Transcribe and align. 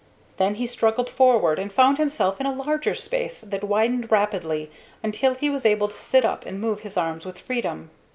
Then 0.37 0.55
he 0.55 0.65
struggled 0.65 1.11
forward, 1.11 1.59
and 1.59 1.71
found 1.71 1.99
himself 1.99 2.39
in 2.41 2.47
a 2.47 2.55
larger 2.55 2.95
space 2.95 3.41
that 3.41 3.63
widened 3.63 4.09
rapidly 4.11 4.71
until 5.03 5.35
he 5.35 5.47
was 5.51 5.63
able 5.63 5.89
to 5.89 5.95
sit 5.95 6.25
up 6.25 6.43
and 6.43 6.59
move 6.59 6.79
his 6.79 6.97
arms 6.97 7.23
with 7.23 7.37
freedom. 7.37 7.91